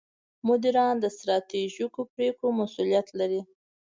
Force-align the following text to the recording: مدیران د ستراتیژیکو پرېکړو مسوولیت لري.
مدیران 0.47 0.95
د 0.99 1.05
ستراتیژیکو 1.15 2.01
پرېکړو 2.13 2.49
مسوولیت 2.59 3.07
لري. 3.19 3.41